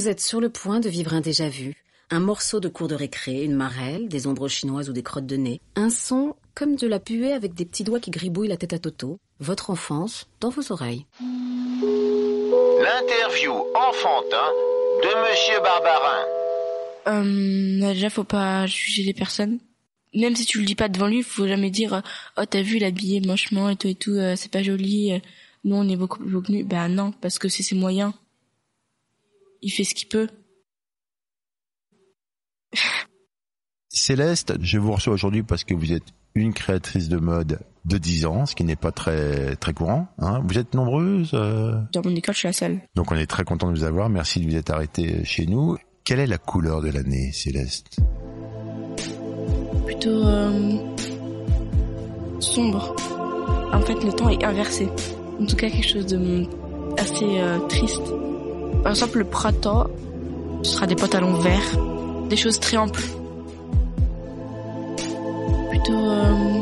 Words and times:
Vous 0.00 0.08
êtes 0.08 0.22
sur 0.22 0.40
le 0.40 0.48
point 0.48 0.80
de 0.80 0.88
vivre 0.88 1.12
un 1.12 1.20
déjà-vu. 1.20 1.74
Un 2.08 2.20
morceau 2.20 2.58
de 2.58 2.70
cours 2.70 2.88
de 2.88 2.94
récré, 2.94 3.44
une 3.44 3.52
marelle, 3.54 4.08
des 4.08 4.26
ombres 4.26 4.48
chinoises 4.48 4.88
ou 4.88 4.94
des 4.94 5.02
crottes 5.02 5.26
de 5.26 5.36
nez. 5.36 5.60
Un 5.76 5.90
son 5.90 6.36
comme 6.54 6.76
de 6.76 6.86
la 6.86 6.98
puée 6.98 7.34
avec 7.34 7.52
des 7.52 7.66
petits 7.66 7.84
doigts 7.84 8.00
qui 8.00 8.10
gribouillent 8.10 8.48
la 8.48 8.56
tête 8.56 8.72
à 8.72 8.78
Toto. 8.78 9.18
Votre 9.40 9.68
enfance 9.68 10.26
dans 10.40 10.48
vos 10.48 10.72
oreilles. 10.72 11.04
L'interview 12.82 13.52
enfantin 13.52 14.48
de 15.02 15.28
Monsieur 15.28 15.60
Barbarin. 15.62 16.24
Euh, 17.08 17.92
déjà, 17.92 18.08
faut 18.08 18.24
pas 18.24 18.64
juger 18.64 19.02
les 19.02 19.12
personnes. 19.12 19.58
Même 20.14 20.34
si 20.34 20.46
tu 20.46 20.60
le 20.60 20.64
dis 20.64 20.74
pas 20.76 20.88
devant 20.88 21.08
lui, 21.08 21.22
faut 21.22 21.46
jamais 21.46 21.68
dire 21.70 22.00
oh 22.38 22.44
t'as 22.48 22.62
vu 22.62 22.78
l'habillé 22.78 23.20
mochement 23.20 23.68
et 23.68 23.76
tout 23.76 23.88
et 23.88 23.94
tout, 23.96 24.12
euh, 24.12 24.32
c'est 24.34 24.50
pas 24.50 24.62
joli. 24.62 25.12
euh, 25.12 25.18
Nous 25.64 25.76
on 25.76 25.86
est 25.90 25.96
beaucoup 25.96 26.20
plus 26.20 26.30
beau 26.30 26.40
que 26.40 26.52
lui. 26.52 26.62
Ben 26.62 26.88
non, 26.88 27.12
parce 27.20 27.38
que 27.38 27.50
c'est 27.50 27.62
ses 27.62 27.74
moyens. 27.74 28.14
Il 29.62 29.70
fait 29.70 29.84
ce 29.84 29.94
qu'il 29.94 30.08
peut. 30.08 30.28
Céleste, 33.88 34.54
je 34.60 34.78
vous 34.78 34.92
reçois 34.92 35.12
aujourd'hui 35.12 35.42
parce 35.42 35.64
que 35.64 35.74
vous 35.74 35.92
êtes 35.92 36.04
une 36.34 36.54
créatrice 36.54 37.08
de 37.08 37.16
mode 37.18 37.60
de 37.84 37.98
10 37.98 38.26
ans, 38.26 38.46
ce 38.46 38.54
qui 38.54 38.62
n'est 38.64 38.76
pas 38.76 38.92
très 38.92 39.56
très 39.56 39.72
courant. 39.72 40.06
Hein. 40.18 40.42
Vous 40.46 40.58
êtes 40.58 40.74
nombreuses, 40.74 41.30
euh, 41.34 41.74
Dans 41.92 42.02
mon 42.04 42.14
école, 42.14 42.34
je 42.34 42.40
suis 42.40 42.48
la 42.48 42.52
seule. 42.52 42.80
donc 42.94 43.10
on 43.10 43.16
est 43.16 43.26
très 43.26 43.44
content 43.44 43.70
de 43.70 43.76
vous 43.76 43.84
avoir. 43.84 44.08
Merci 44.08 44.40
de 44.40 44.48
vous 44.48 44.56
être 44.56 44.70
arrêté 44.70 45.24
chez 45.24 45.46
nous. 45.46 45.76
Quelle 46.04 46.20
est 46.20 46.26
la 46.26 46.38
couleur 46.38 46.82
de 46.82 46.90
l'année, 46.90 47.32
Céleste? 47.32 47.98
Plutôt 49.86 50.24
euh, 50.24 50.78
sombre. 52.40 52.94
En 53.72 53.80
fait, 53.80 54.02
le 54.04 54.12
temps 54.12 54.28
est 54.28 54.42
inversé. 54.44 54.88
En 55.40 55.46
tout 55.46 55.56
cas, 55.56 55.68
quelque 55.68 55.88
chose 55.88 56.06
de 56.06 56.46
assez 56.98 57.40
euh, 57.40 57.58
triste. 57.68 58.02
Par 58.82 58.92
exemple, 58.92 59.18
le 59.18 59.24
printemps, 59.24 59.86
ce 60.62 60.72
sera 60.72 60.86
des 60.86 60.96
pantalons 60.96 61.34
verts, 61.34 61.78
des 62.28 62.36
choses 62.36 62.58
très 62.58 62.76
amples. 62.76 63.02
Plutôt 65.70 65.92
euh, 65.92 66.60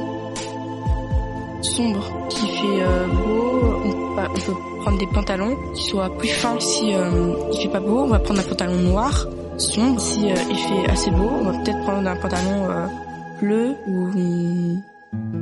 sombre, 1.62 2.28
qui 2.28 2.46
fait 2.48 2.82
euh, 2.82 3.06
beau. 3.06 3.48
On, 4.18 4.32
peut 4.34 4.52
prendre 4.82 4.98
des 4.98 5.06
pantalons 5.06 5.56
qui 5.74 5.84
soient 5.84 6.10
plus 6.16 6.28
fins. 6.28 6.58
Si 6.58 6.94
euh, 6.94 7.34
il 7.52 7.60
fait 7.62 7.68
pas 7.68 7.80
beau, 7.80 8.00
on 8.00 8.08
va 8.08 8.18
prendre 8.18 8.40
un 8.40 8.44
pantalon 8.44 8.76
noir, 8.76 9.28
sombre. 9.56 10.00
Si 10.00 10.30
euh, 10.30 10.34
il 10.50 10.56
fait 10.56 10.90
assez 10.90 11.10
beau, 11.10 11.30
on 11.40 11.44
va 11.44 11.58
peut-être 11.58 11.80
prendre 11.82 12.08
un 12.08 12.16
pantalon 12.16 12.68
euh, 12.68 12.86
bleu 13.40 13.76
ou 13.86 14.08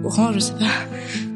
orange, 0.05 0.35
je 0.35 0.41
sais 0.41 0.53
pas. 0.55 1.36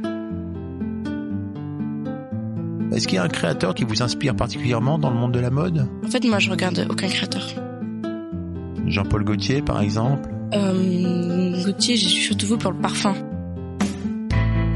Est-ce 2.93 3.07
qu'il 3.07 3.17
y 3.17 3.19
a 3.19 3.23
un 3.23 3.29
créateur 3.29 3.75
qui 3.75 3.85
vous 3.85 4.03
inspire 4.03 4.35
particulièrement 4.35 4.99
dans 4.99 5.11
le 5.11 5.17
monde 5.17 5.33
de 5.33 5.39
la 5.41 5.51
mode? 5.51 5.87
En 6.05 6.09
fait, 6.11 6.25
moi, 6.25 6.39
je 6.41 6.51
regarde 6.51 6.87
aucun 6.91 7.09
créateur. 7.09 7.47
Jean-Paul 8.87 9.25
Gaultier, 9.25 9.63
par 9.63 9.81
exemple? 9.81 10.29
Euh, 10.55 11.63
Gauthier, 11.65 11.97
j'ai 11.97 12.09
surtout 12.09 12.47
vu 12.49 12.59
pour 12.59 12.73
le 12.73 12.79
parfum. 12.79 13.15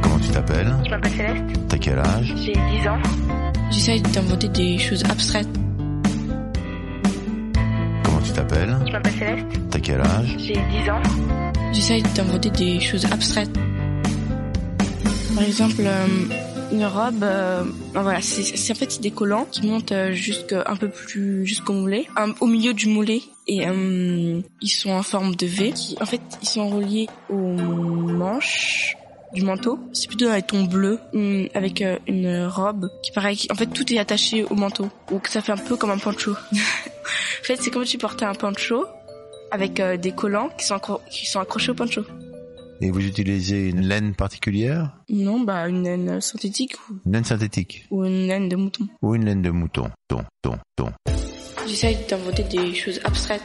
Comment 0.03 0.19
tu 0.21 0.29
t'appelles? 0.29 0.73
Je 0.85 0.91
m'appelle 0.91 1.13
Céleste, 1.13 1.45
T'as 1.69 1.79
quel 1.79 1.99
âge? 1.99 2.35
J'ai 2.37 2.53
10 2.53 2.89
ans. 2.89 2.99
J'essaye 3.73 4.01
d'inventer 4.03 4.49
des 4.49 4.79
choses 4.79 5.03
abstraites. 5.05 5.49
Comment 8.05 8.21
tu 8.21 8.31
t'appelles? 8.33 8.77
Je 8.87 8.93
m'appelle 8.93 9.13
Céleste, 9.15 9.47
T'as 9.71 9.81
quel 9.81 10.01
âge? 10.01 10.37
J'ai 10.39 10.53
10 10.55 10.91
ans. 10.91 11.03
J'essaye 11.73 12.03
d'inventer 12.15 12.51
des 12.51 12.79
choses 12.79 13.05
abstraites. 13.07 13.51
Par 15.35 15.43
exemple, 15.43 15.81
euh, 15.81 16.07
une 16.73 16.85
robe, 16.87 17.23
euh, 17.23 17.63
voilà, 17.95 18.21
c'est 18.21 18.73
en 18.73 18.75
fait 18.75 18.91
c'est 18.91 19.01
des 19.01 19.11
collants 19.11 19.47
qui 19.51 19.67
montent 19.67 19.93
euh, 19.93 20.15
un 20.67 20.77
peu 20.77 20.89
plus 20.89 21.47
jusqu'au 21.47 21.73
mollet, 21.73 22.07
au 22.41 22.47
milieu 22.47 22.75
du 22.75 22.89
mollet, 22.89 23.21
et 23.47 23.69
euh, 23.69 24.41
ils 24.61 24.69
sont 24.69 24.91
en 24.91 25.03
forme 25.03 25.35
de 25.37 25.47
V. 25.47 25.73
Qui, 25.73 25.97
en 26.01 26.07
fait, 26.07 26.21
ils 26.43 26.49
sont 26.49 26.69
reliés 26.69 27.07
aux 27.31 27.37
manches 27.37 28.97
du 29.35 29.43
manteau. 29.43 29.79
C'est 29.93 30.09
plutôt 30.09 30.29
un 30.29 30.41
ton 30.41 30.65
bleu 30.65 30.99
hum, 31.13 31.49
avec 31.55 31.83
euh, 31.83 31.99
une 32.09 32.47
robe 32.47 32.89
qui 33.03 33.13
pareil. 33.13 33.37
qui- 33.37 33.49
En 33.53 33.55
fait, 33.55 33.67
tout 33.67 33.93
est 33.93 33.99
attaché 33.99 34.45
au 34.45 34.55
manteau, 34.55 34.89
donc 35.11 35.29
ça 35.29 35.41
fait 35.43 35.53
un 35.53 35.57
peu 35.57 35.77
comme 35.77 35.91
un 35.91 35.99
poncho. 35.99 36.33
en 36.53 37.45
fait, 37.45 37.57
c'est 37.61 37.71
comme 37.71 37.85
si 37.85 37.93
tu 37.93 37.99
portais 37.99 38.25
un 38.25 38.35
poncho 38.35 38.85
avec 39.53 39.79
euh, 39.79 39.97
des 39.97 40.11
collants 40.13 40.49
qui 40.59 40.65
sont, 40.67 40.81
qui 41.11 41.27
sont 41.27 41.39
accrochés 41.41 41.71
au 41.71 41.75
poncho. 41.75 42.03
Et 42.85 42.91
vous 42.91 43.01
utilisez 43.01 43.71
une 43.71 43.81
laine 43.81 44.15
particulière 44.15 44.91
Non, 45.09 45.41
bah 45.41 45.67
une 45.71 45.85
laine 45.85 46.21
synthétique 46.21 46.75
ou, 46.91 46.99
Une 47.07 47.15
laine 47.15 47.25
synthétique 47.25 47.87
ou 47.91 48.05
une 48.05 48.27
laine 48.27 48.51
de 48.51 48.57
mouton. 48.57 48.87
Ou 49.01 49.15
une 49.15 49.25
laine 49.25 49.41
de 49.41 49.49
mouton 49.49 49.91
Ton, 50.07 50.23
ton, 50.43 50.59
ton. 50.77 50.93
J'essaye 51.67 51.97
d'inventer 52.07 52.43
des 52.43 52.75
choses 52.75 53.01
abstraites. 53.05 53.41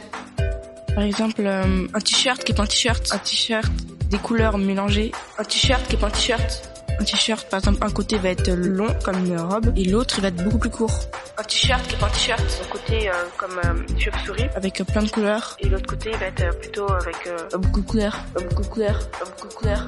Par 0.94 1.04
exemple, 1.04 1.40
euh, 1.46 1.86
un 1.94 2.00
t-shirt 2.00 2.44
qui 2.44 2.52
est 2.52 2.54
pas 2.54 2.64
un 2.64 2.66
t-shirt, 2.66 3.08
un 3.12 3.18
t-shirt, 3.18 3.72
des 4.10 4.18
couleurs 4.18 4.58
mélangées, 4.58 5.10
un 5.38 5.44
t-shirt 5.44 5.88
qui 5.88 5.96
est 5.96 5.98
pas 5.98 6.08
un 6.08 6.10
t-shirt. 6.10 6.79
Un 7.00 7.04
t-shirt, 7.04 7.48
par 7.48 7.60
exemple, 7.60 7.78
un 7.82 7.90
côté 7.90 8.18
va 8.18 8.28
être 8.28 8.50
long 8.50 8.94
comme 9.02 9.24
une 9.24 9.40
robe 9.40 9.72
et 9.74 9.84
l'autre 9.84 10.16
il 10.18 10.20
va 10.20 10.28
être 10.28 10.44
beaucoup 10.44 10.58
plus 10.58 10.68
court. 10.68 10.92
Un 11.38 11.42
t-shirt 11.44 11.86
qui 11.88 11.94
est 11.94 11.98
pas 11.98 12.06
un 12.08 12.10
t-shirt, 12.10 12.50
Son 12.50 12.68
côté 12.68 13.08
euh, 13.08 13.12
comme 13.38 13.58
euh, 13.64 13.98
chauve-souris 13.98 14.44
avec 14.54 14.80
euh, 14.80 14.84
plein 14.84 15.02
de 15.02 15.08
couleurs, 15.08 15.56
et 15.60 15.68
l'autre 15.70 15.86
côté 15.86 16.10
va 16.10 16.26
être 16.26 16.42
euh, 16.42 16.52
plutôt 16.52 16.92
avec 16.92 17.16
beaucoup 17.54 17.80
de 17.80 17.86
couleurs, 17.86 18.20
beaucoup 18.34 18.62
de 18.62 18.66
couleurs, 18.68 19.00
beaucoup 19.24 19.48
de 19.48 19.54
couleurs. 19.54 19.86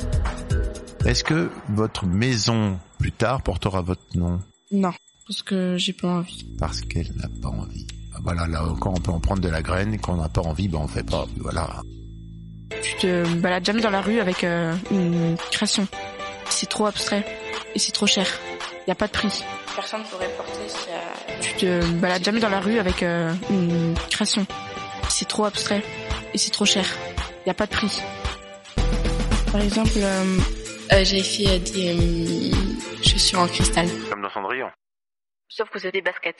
Est-ce 1.04 1.22
que 1.22 1.50
votre 1.68 2.06
maison, 2.06 2.78
plus 2.98 3.12
tard, 3.12 3.42
portera 3.42 3.82
votre 3.82 4.00
nom? 4.14 4.40
Non, 4.70 4.92
parce 5.28 5.42
que 5.42 5.76
j'ai 5.76 5.92
pas 5.92 6.08
envie. 6.08 6.46
Parce 6.58 6.80
qu'elle 6.80 7.12
n'a 7.16 7.28
pas 7.42 7.48
envie. 7.48 7.86
Ah, 8.14 8.20
Voilà, 8.22 8.46
là 8.46 8.64
encore, 8.64 8.94
on 8.96 9.00
peut 9.00 9.10
en 9.10 9.20
prendre 9.20 9.42
de 9.42 9.48
la 9.50 9.60
graine, 9.60 9.92
et 9.92 9.98
quand 9.98 10.14
on 10.14 10.22
n'a 10.22 10.30
pas 10.30 10.40
envie, 10.40 10.68
ben 10.68 10.78
on 10.78 10.88
fait 10.88 11.02
pas. 11.04 11.26
Voilà. 11.36 11.82
Tu 12.82 12.96
te 12.96 13.34
balades 13.34 13.66
jamais 13.66 13.82
dans 13.82 13.90
la 13.90 14.00
rue 14.00 14.18
avec 14.18 14.44
euh, 14.44 14.74
une 14.90 15.36
création. 15.50 15.86
C'est 16.54 16.68
trop 16.68 16.86
abstrait 16.86 17.24
et 17.74 17.78
c'est 17.78 17.92
trop 17.92 18.06
cher. 18.06 18.26
Y 18.86 18.90
a 18.90 18.94
pas 18.94 19.06
de 19.06 19.12
prix. 19.12 19.42
Personne 19.74 20.02
pourrait 20.04 20.28
porter 20.36 20.68
ça. 20.68 20.90
Tu 21.40 21.54
te 21.54 21.84
balades 21.94 22.22
jamais 22.24 22.40
dans 22.40 22.50
la 22.50 22.60
rue 22.60 22.78
avec 22.78 23.02
euh, 23.02 23.32
une 23.50 23.94
création. 24.10 24.46
C'est 25.08 25.26
trop 25.26 25.44
abstrait 25.44 25.82
et 26.34 26.38
c'est 26.38 26.50
trop 26.50 26.66
cher. 26.66 26.84
Y 27.46 27.50
a 27.50 27.54
pas 27.54 27.66
de 27.66 27.72
prix. 27.72 28.00
Par 29.50 29.60
exemple, 29.60 29.90
euh, 29.96 30.38
euh, 30.92 31.04
j'ai 31.04 31.22
fait 31.22 31.48
euh, 31.48 31.58
des 31.58 32.52
euh, 32.52 33.02
chaussures 33.02 33.40
en 33.40 33.48
cristal. 33.48 33.88
Comme 34.10 34.22
dans 34.22 34.30
Cendrillon. 34.30 34.70
sauf 35.48 35.68
que 35.70 35.78
c'est 35.78 35.90
des 35.92 36.02
baskets. 36.02 36.36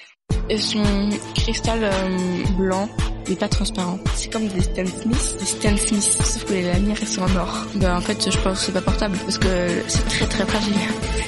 Elles 0.49 0.61
sont 0.61 1.11
cristal 1.35 1.81
euh, 1.83 2.45
blanc 2.57 2.89
mais 3.29 3.37
pas 3.37 3.49
transparent. 3.49 3.99
C'est 4.15 4.33
comme 4.33 4.49
des 4.49 4.63
Stan 4.63 4.85
Smith, 4.87 5.37
des 5.39 5.47
Stan 5.47 5.77
Smith, 5.77 6.03
sauf 6.03 6.45
que 6.45 6.53
les 6.53 6.63
lanières 6.63 6.97
elles 7.01 7.09
sont 7.09 7.23
en 7.23 7.37
or. 7.37 7.67
Bah 7.77 7.97
en 7.97 8.01
fait 8.01 8.31
je 8.31 8.39
pense 8.39 8.59
que 8.61 8.67
c'est 8.67 8.73
pas 8.73 8.81
portable 8.81 9.17
parce 9.19 9.39
que 9.39 9.49
c'est 9.87 10.07
très 10.09 10.27
très 10.27 10.45
fragile. 10.45 10.75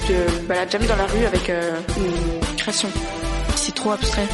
Tu 0.06 0.12
te 0.12 0.46
balades 0.46 0.70
jamais 0.70 0.86
dans 0.86 0.96
la 0.96 1.06
rue 1.06 1.24
avec 1.24 1.50
euh, 1.50 1.78
une 1.96 2.56
création. 2.56 2.88
C'est 3.56 3.74
trop 3.74 3.92
abstrait 3.92 4.28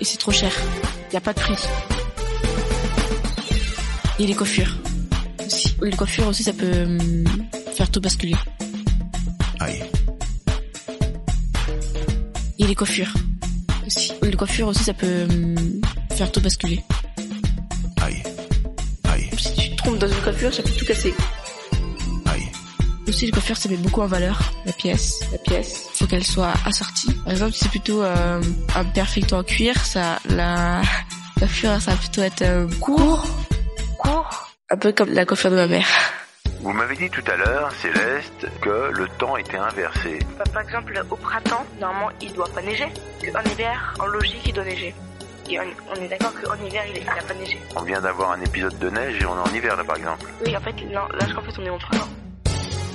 et 0.00 0.04
c'est 0.04 0.18
trop 0.18 0.32
cher. 0.32 0.52
Y 1.12 1.16
a 1.16 1.20
pas 1.20 1.32
de 1.32 1.40
prix. 1.40 1.54
Et 4.18 4.26
les 4.26 4.34
coiffures 4.34 4.76
aussi. 5.44 5.76
Les 5.82 5.96
coiffures 5.96 6.28
aussi 6.28 6.42
ça 6.42 6.52
peut 6.52 6.82
hum, 6.82 7.24
faire 7.74 7.90
tout 7.90 8.00
basculer. 8.00 8.34
Aïe. 9.60 9.82
Et 12.58 12.66
les 12.66 12.74
coiffures. 12.74 13.12
Les 14.22 14.32
coiffures 14.32 14.68
aussi 14.68 14.84
ça 14.84 14.94
peut 14.94 15.26
hum, 15.28 15.80
faire 16.14 16.30
tout 16.32 16.40
basculer. 16.40 16.82
Aïe. 18.02 18.22
Aïe. 19.04 19.30
Si 19.38 19.54
tu 19.54 19.70
te 19.70 19.76
trompes 19.76 19.98
dans 19.98 20.08
une 20.08 20.20
coiffure, 20.22 20.52
ça 20.52 20.62
peut 20.62 20.70
tout 20.70 20.84
casser. 20.84 21.14
Aïe. 22.26 22.48
Aussi, 23.08 23.26
les 23.26 23.32
coiffures, 23.32 23.56
ça 23.56 23.68
met 23.68 23.76
beaucoup 23.76 24.00
en 24.02 24.06
valeur 24.06 24.52
la 24.66 24.72
pièce. 24.72 25.20
La 25.32 25.38
pièce, 25.38 25.86
faut 25.94 26.06
qu'elle 26.06 26.24
soit 26.24 26.52
assortie. 26.64 27.12
Par 27.24 27.32
exemple, 27.32 27.52
si 27.52 27.60
c'est 27.60 27.70
plutôt 27.70 28.02
euh, 28.02 28.40
un 28.74 28.84
perfecto 28.84 29.36
en 29.36 29.42
cuir, 29.42 29.84
ça, 29.84 30.18
la 30.28 30.82
coiffure, 31.38 31.80
ça 31.80 31.92
va 31.92 31.96
plutôt 31.96 32.22
être 32.22 32.42
euh, 32.42 32.66
court, 32.80 33.26
court, 33.98 34.54
un 34.70 34.76
peu 34.76 34.92
comme 34.92 35.12
la 35.12 35.24
coiffure 35.24 35.50
de 35.50 35.56
ma 35.56 35.66
mère. 35.66 35.86
Vous 36.64 36.72
m'avez 36.72 36.96
dit 36.96 37.10
tout 37.10 37.22
à 37.30 37.36
l'heure, 37.36 37.70
Céleste, 37.72 38.48
que 38.62 38.90
le 38.90 39.06
temps 39.18 39.36
était 39.36 39.58
inversé. 39.58 40.18
Bah, 40.38 40.44
par 40.50 40.62
exemple, 40.62 40.98
au 41.10 41.16
printemps, 41.16 41.62
normalement, 41.78 42.08
il 42.22 42.32
doit 42.32 42.48
pas 42.48 42.62
neiger. 42.62 42.86
En 43.34 43.50
hiver, 43.50 43.94
en 44.00 44.06
logique, 44.06 44.40
il 44.46 44.54
doit 44.54 44.64
neiger. 44.64 44.94
Et 45.50 45.60
on, 45.60 45.64
on 45.90 46.02
est 46.02 46.08
d'accord 46.08 46.32
qu'en 46.42 46.54
hiver, 46.64 46.82
il 46.88 47.04
n'a 47.04 47.12
pas 47.16 47.34
neigé. 47.34 47.60
On 47.76 47.82
vient 47.82 48.00
d'avoir 48.00 48.30
un 48.32 48.40
épisode 48.40 48.78
de 48.78 48.88
neige 48.88 49.20
et 49.20 49.26
on 49.26 49.36
est 49.36 49.50
en 49.50 49.54
hiver 49.54 49.76
là 49.76 49.84
par 49.84 49.96
exemple. 49.96 50.24
Oui, 50.46 50.56
en 50.56 50.60
fait, 50.60 50.72
non, 50.90 51.02
là, 51.12 51.26
je 51.26 51.32
crois 51.32 51.42
qu'en 51.44 51.52
fait, 51.52 51.60
on 51.60 51.66
est 51.66 51.70
en 51.70 51.78
printemps. 51.78 52.08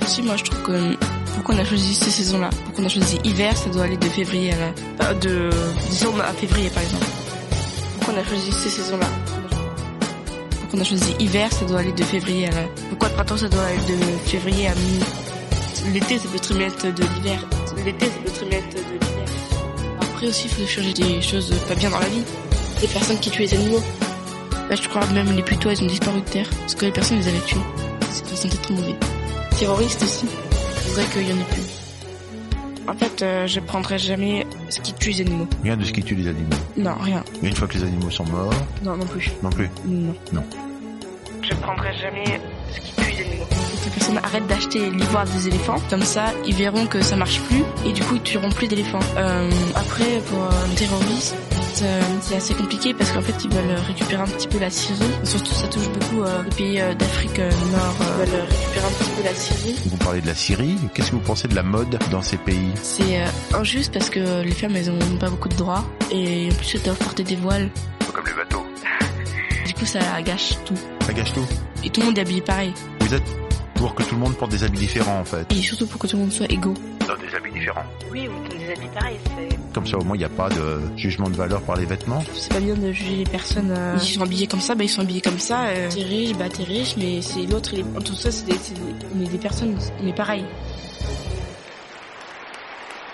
Aussi, 0.02 0.22
moi, 0.22 0.34
je 0.36 0.42
trouve 0.44 0.62
que 0.64 0.96
pourquoi 1.36 1.54
on 1.54 1.58
a 1.58 1.64
choisi 1.64 1.94
ces 1.94 2.10
saisons-là 2.10 2.50
Pourquoi 2.64 2.82
on 2.82 2.86
a 2.86 2.90
choisi 2.90 3.20
hiver, 3.22 3.56
ça 3.56 3.70
doit 3.70 3.84
aller 3.84 3.96
de 3.96 4.08
février 4.08 4.52
à 4.52 4.56
la... 4.58 5.10
euh, 5.10 5.14
de 5.14 5.50
décembre 5.88 6.22
à 6.22 6.32
février, 6.32 6.70
par 6.70 6.82
exemple. 6.82 7.06
Pourquoi 8.00 8.14
on 8.14 8.20
a 8.20 8.24
choisi 8.24 8.50
ces 8.50 8.68
saisons-là 8.68 9.06
Pourquoi 10.70 10.86
on 10.86 10.94
a 10.94 10.96
choisi 10.98 11.16
hiver, 11.18 11.52
ça 11.52 11.64
doit 11.64 11.80
aller 11.80 11.90
de 11.90 12.04
février 12.04 12.46
à 12.46 12.50
la... 12.52 12.62
Pourquoi 12.90 13.08
le 13.08 13.14
printemps, 13.14 13.36
ça 13.36 13.48
doit 13.48 13.64
aller 13.64 13.76
de 13.76 14.28
février 14.28 14.68
à. 14.68 14.74
L'été, 15.92 16.16
ça 16.16 16.28
peut 16.28 16.38
très 16.38 16.54
de 16.54 17.02
l'hiver. 17.16 17.44
L'été, 17.84 18.06
ça 18.06 18.12
peut 18.24 18.30
très 18.30 18.44
de 18.44 18.50
l'hiver. 18.50 18.62
Après 20.00 20.28
aussi, 20.28 20.46
il 20.46 20.50
faut 20.50 20.66
changer 20.68 20.92
des 20.92 21.20
choses 21.20 21.52
pas 21.66 21.74
bien 21.74 21.90
dans 21.90 21.98
la 21.98 22.06
vie. 22.06 22.22
les 22.80 22.86
personnes 22.86 23.18
qui 23.18 23.32
tuent 23.32 23.42
les 23.42 23.54
animaux. 23.54 23.82
Bah, 24.68 24.76
je 24.80 24.88
crois 24.88 25.04
même 25.06 25.34
les 25.34 25.42
putois, 25.42 25.72
ils 25.72 25.82
ont 25.82 25.86
disparu 25.86 26.20
de 26.20 26.28
terre 26.28 26.48
parce 26.60 26.76
que 26.76 26.84
les 26.84 26.92
personnes 26.92 27.18
les 27.18 27.26
avaient 27.26 27.40
tués. 27.40 27.58
Sentait 28.12 28.56
très 28.56 28.74
mauvais. 28.74 28.94
Terroristes 29.58 30.04
aussi. 30.04 30.26
C'est 30.84 30.92
vrai 30.92 31.04
qu'il 31.12 31.28
y 31.28 31.32
en 31.32 31.40
a 31.40 31.46
plus. 31.46 31.62
En 32.86 32.94
fait, 32.94 33.22
euh, 33.22 33.46
je 33.48 33.58
prendrai 33.58 33.98
jamais 33.98 34.46
ce 34.70 34.80
qui 34.80 34.92
tue 34.94 35.10
les 35.10 35.20
animaux. 35.22 35.48
Rien 35.62 35.76
de 35.76 35.84
ce 35.84 35.92
qui 35.92 36.02
tue 36.02 36.14
les 36.14 36.28
animaux. 36.28 36.56
Non, 36.76 36.94
rien. 37.00 37.24
Et 37.42 37.48
une 37.48 37.54
fois 37.56 37.66
que 37.68 37.74
les 37.74 37.82
animaux 37.84 38.10
sont 38.10 38.24
morts, 38.26 38.52
Non, 38.82 38.96
non 38.96 39.06
plus. 39.06 39.30
non 39.42 39.50
plus. 39.50 39.68
Non. 40.32 40.44
Je 41.42 41.54
prendrai 41.54 41.92
jamais 42.00 42.40
ce 42.72 42.80
qui 42.80 42.92
tue 42.94 43.10
les 43.12 43.20
animaux. 43.26 43.44
Faut 43.50 43.78
que 43.78 43.84
les 43.84 43.90
personnes 43.90 44.18
arrêtent 44.22 44.46
d'acheter 44.46 44.90
l'ivoire 44.90 45.24
des 45.26 45.48
éléphants. 45.48 45.76
Comme 45.88 46.02
ça, 46.02 46.26
ils 46.46 46.54
verront 46.54 46.86
que 46.86 47.00
ça 47.02 47.16
marche 47.16 47.40
plus 47.42 47.62
et 47.86 47.92
du 47.92 48.02
coup, 48.02 48.14
ils 48.16 48.22
tueront 48.22 48.50
plus 48.50 48.68
d'éléphants. 48.68 49.00
Euh, 49.16 49.50
après, 49.74 50.20
pour 50.28 50.42
euh, 50.42 50.50
les 50.78 50.86
euh, 51.82 52.00
c'est 52.20 52.36
assez 52.36 52.54
compliqué 52.54 52.92
parce 52.94 53.10
qu'en 53.12 53.20
fait, 53.22 53.34
ils 53.44 53.50
veulent 53.50 53.78
récupérer 53.86 54.22
un 54.22 54.26
petit 54.26 54.48
peu 54.48 54.58
la 54.58 54.70
Syrie. 54.70 54.98
Surtout, 55.24 55.52
ça 55.54 55.66
touche 55.68 55.88
beaucoup 55.88 56.22
euh, 56.22 56.42
les 56.44 56.50
pays 56.56 56.80
euh, 56.80 56.94
d'Afrique 56.94 57.38
euh, 57.38 57.50
Nord. 57.72 57.96
euh, 58.00 58.24
veulent 58.24 58.40
récupérer 58.48 58.86
un 58.86 58.90
petit 58.90 59.10
peu 59.10 59.22
la 59.24 59.34
Syrie. 59.34 59.76
Vous 59.86 59.96
parlez 59.96 60.20
de 60.20 60.26
la 60.26 60.34
Syrie. 60.34 60.76
Qu'est-ce 60.94 61.10
que 61.10 61.16
vous 61.16 61.22
pensez 61.22 61.48
de 61.48 61.54
la 61.54 61.62
mode 61.62 61.98
dans 62.10 62.22
ces 62.22 62.36
pays? 62.36 62.70
C'est 62.82 63.20
euh, 63.22 63.26
injuste 63.58 63.92
parce 63.92 64.10
que 64.10 64.42
les 64.42 64.52
femmes, 64.52 64.76
elles 64.76 64.90
ont 64.90 64.98
pas 65.18 65.30
beaucoup 65.30 65.48
de 65.48 65.56
droits 65.56 65.84
et 66.10 66.48
en 66.50 66.54
plus, 66.54 66.74
elles 66.74 66.82
doivent 66.82 66.98
porter 66.98 67.22
des 67.24 67.36
voiles. 67.36 67.70
Comme 68.12 68.24
les 68.26 68.34
bateaux. 68.34 68.66
Du 69.66 69.74
coup, 69.74 69.86
ça 69.86 70.00
gâche 70.22 70.54
tout. 70.64 70.74
Ça 71.06 71.12
gâche 71.12 71.32
tout. 71.32 71.46
Et 71.84 71.90
tout 71.90 72.00
le 72.00 72.06
monde 72.06 72.18
est 72.18 72.22
habillé 72.22 72.40
pareil. 72.40 72.74
Vous 73.00 73.14
êtes 73.14 73.22
pour 73.80 73.94
que 73.94 74.02
tout 74.02 74.14
le 74.14 74.20
monde 74.20 74.34
porte 74.36 74.50
des 74.50 74.62
habits 74.62 74.78
différents 74.78 75.18
en 75.20 75.24
fait. 75.24 75.50
Et 75.52 75.62
surtout 75.62 75.86
pour 75.86 75.98
que 75.98 76.06
tout 76.06 76.16
le 76.16 76.22
monde 76.22 76.32
soit 76.32 76.50
égaux. 76.52 76.74
Dans 77.08 77.16
des 77.16 77.34
habits 77.34 77.50
différents. 77.52 77.82
Oui, 78.12 78.28
ou 78.28 78.48
dans 78.48 78.58
des 78.58 78.70
habits 78.70 78.88
pareils, 78.94 79.16
c'est... 79.24 79.58
Comme 79.72 79.86
ça 79.86 79.96
au 79.96 80.04
moins 80.04 80.16
il 80.16 80.18
n'y 80.18 80.24
a 80.24 80.28
pas 80.28 80.50
de 80.50 80.80
jugement 80.96 81.30
de 81.30 81.36
valeur 81.36 81.62
par 81.62 81.76
les 81.76 81.86
vêtements. 81.86 82.22
C'est 82.34 82.52
pas 82.52 82.60
bien 82.60 82.74
de 82.74 82.92
juger 82.92 83.16
les 83.16 83.24
personnes. 83.24 83.70
euh, 83.74 83.96
Ils 84.00 84.14
sont 84.14 84.20
habillés 84.22 84.46
comme 84.46 84.60
ça, 84.60 84.74
bah 84.74 84.84
ils 84.84 84.88
sont 84.90 85.00
habillés 85.00 85.22
comme 85.22 85.38
ça. 85.38 85.64
Euh, 85.68 85.88
t'es 85.88 86.02
riche, 86.02 86.36
bah 86.36 86.48
t'es 86.54 86.62
riche, 86.64 86.94
mais 86.98 87.22
c'est 87.22 87.46
l'autre. 87.46 87.70
il 87.72 87.80
est- 87.80 87.96
En 87.96 88.00
tout 88.02 88.14
ça, 88.14 88.30
c'est 88.30 88.44
des, 88.44 88.52
c'est 88.60 88.74
des, 88.74 88.80
on 89.16 89.24
est 89.24 89.28
des 89.30 89.38
personnes, 89.38 89.74
on 90.02 90.06
est 90.06 90.14
pareil. 90.14 90.44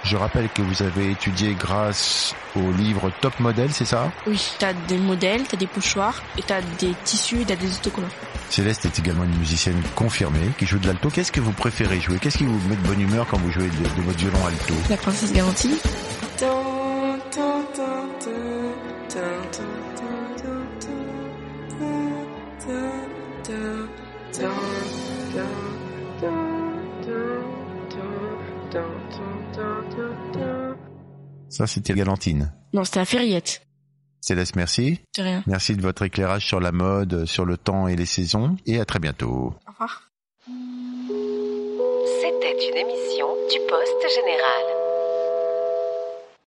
Je 0.06 0.16
rappelle 0.16 0.48
que 0.50 0.62
vous 0.62 0.84
avez 0.84 1.10
étudié 1.10 1.56
grâce 1.58 2.32
au 2.54 2.70
livre 2.70 3.10
Top 3.20 3.40
Model, 3.40 3.72
c'est 3.72 3.84
ça 3.84 4.12
Oui. 4.28 4.40
T'as 4.60 4.72
des 4.72 4.98
modèles, 4.98 5.42
t'as 5.48 5.56
des 5.56 5.66
pochoirs, 5.66 6.22
et 6.38 6.42
t'as 6.42 6.60
des 6.78 6.92
tissus, 7.02 7.40
et 7.40 7.44
t'as 7.44 7.56
des 7.56 7.74
autocollants. 7.74 8.06
Céleste 8.48 8.84
est 8.84 9.00
également 9.00 9.24
une 9.24 9.36
musicienne 9.36 9.82
confirmée 9.96 10.52
qui 10.58 10.64
joue 10.64 10.78
de 10.78 10.86
l'alto. 10.86 11.10
Qu'est-ce 11.10 11.32
que 11.32 11.40
vous 11.40 11.50
préférez 11.50 12.00
jouer 12.00 12.18
Qu'est-ce 12.20 12.38
qui 12.38 12.44
vous 12.44 12.60
met 12.68 12.76
de 12.76 12.86
bonne 12.86 13.00
humeur 13.00 13.26
quand 13.28 13.38
vous 13.38 13.50
jouez 13.50 13.64
de, 13.64 13.82
de 13.82 14.02
votre 14.02 14.18
violon 14.18 14.46
alto 14.46 14.74
La 14.88 14.96
princesse 14.96 15.32
garantie. 15.32 15.76
Ça 31.56 31.66
c'était 31.66 31.94
Galantine. 31.94 32.52
Non, 32.74 32.84
c'était 32.84 32.98
la 32.98 33.06
ferriette. 33.06 33.62
Céleste, 34.20 34.56
merci. 34.56 35.00
C'est 35.14 35.22
rien. 35.22 35.42
Merci 35.46 35.74
de 35.74 35.80
votre 35.80 36.02
éclairage 36.02 36.46
sur 36.46 36.60
la 36.60 36.70
mode, 36.70 37.24
sur 37.24 37.46
le 37.46 37.56
temps 37.56 37.88
et 37.88 37.96
les 37.96 38.04
saisons. 38.04 38.56
Et 38.66 38.78
à 38.78 38.84
très 38.84 38.98
bientôt. 38.98 39.54
Au 39.66 39.70
revoir. 39.70 40.10
C'était 42.20 42.68
une 42.68 42.76
émission 42.76 43.26
du 43.50 43.58
Poste 43.68 44.14
Général. 44.14 44.75